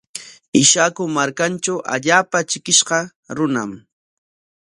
Ishaku 0.61 1.03
markantraw 1.17 1.79
allaapa 1.93 2.37
trikishqa 2.49 2.97
runam. 3.37 3.71